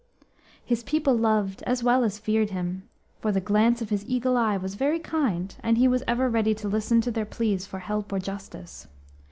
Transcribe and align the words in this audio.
His 0.65 0.81
people 0.81 1.15
loved 1.15 1.61
as 1.67 1.83
well 1.83 2.03
as 2.03 2.17
feared 2.17 2.49
him, 2.49 2.89
for 3.19 3.31
the 3.31 3.39
glance 3.39 3.83
of 3.83 3.91
his 3.91 4.03
eagle 4.07 4.35
eye 4.35 4.57
was 4.57 4.73
very 4.73 4.97
kind, 4.97 5.55
and 5.61 5.77
he 5.77 5.87
was 5.87 6.01
ever 6.07 6.27
ready 6.27 6.55
to 6.55 6.67
listen 6.67 7.01
to 7.01 7.11
their 7.11 7.23
pleas 7.23 7.67
for 7.67 7.77
help 7.77 8.11
or 8.11 8.17
justice. 8.17 8.87